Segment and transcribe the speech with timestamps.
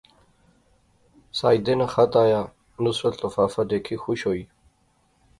[1.39, 2.41] ساجدے ناں خط آیا،
[2.83, 4.43] نصرت لفافہ دیکھی خوش ہوئی